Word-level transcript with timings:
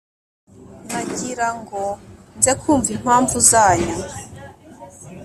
nagira 0.89 1.47
ngo 1.59 1.83
nze 2.37 2.53
kumva 2.61 2.89
impamvu 2.97 3.37
zanyu. 3.49 3.97